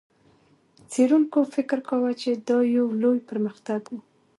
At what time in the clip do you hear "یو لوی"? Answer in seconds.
2.77-3.19